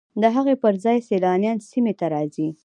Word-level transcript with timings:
د 0.21 0.23
هغوی 0.35 0.55
پر 0.63 0.73
ځای 0.83 0.97
سیلانیان 1.07 1.57
سیمې 1.69 1.93
ته 1.99 2.05
راځي 2.13 2.47